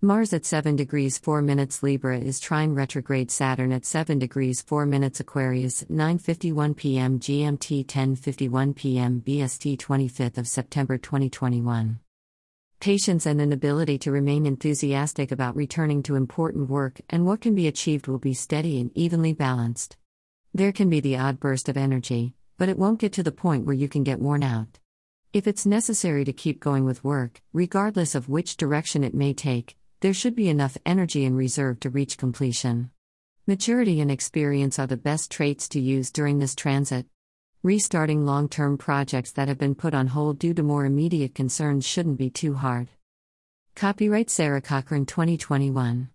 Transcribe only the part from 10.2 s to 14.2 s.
of September 2021. Patience and an ability to